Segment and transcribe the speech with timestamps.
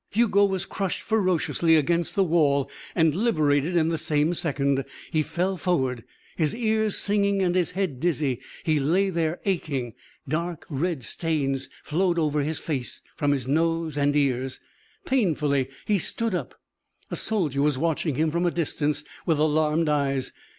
[0.09, 4.83] Hugo was crushed ferociously against the wall and liberated in the same second.
[5.11, 6.03] He fell forward,
[6.35, 8.41] his ears singing and his head dizzy.
[8.63, 9.93] He lay there, aching.
[10.27, 14.59] Dark red stains flowed over his face from his nose and ears.
[15.05, 16.59] Painfully he stood up.
[17.11, 20.33] A soldier was watching him from a distance with alarmed eyes.